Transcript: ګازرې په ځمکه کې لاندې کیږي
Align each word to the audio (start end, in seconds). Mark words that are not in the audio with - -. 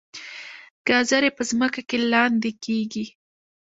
ګازرې 0.87 1.29
په 1.37 1.43
ځمکه 1.49 1.81
کې 1.89 1.97
لاندې 2.13 2.51
کیږي 2.63 3.05